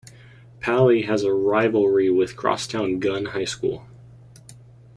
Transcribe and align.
Paly 0.61 1.05
has 1.05 1.21
a 1.21 1.31
rivalry 1.31 2.09
with 2.09 2.35
crosstown 2.35 2.97
Gunn 2.97 3.25
High 3.25 3.45
School. 3.45 3.85